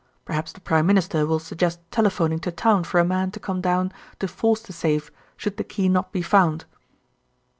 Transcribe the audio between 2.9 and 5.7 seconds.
a man to come down to force the safe should the